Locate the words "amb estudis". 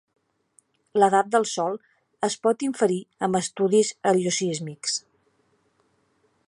3.27-3.93